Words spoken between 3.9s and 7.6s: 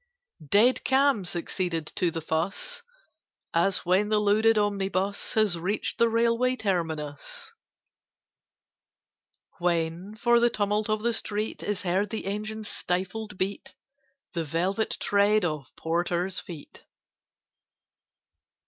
the loaded omnibus Has reached the railway terminus: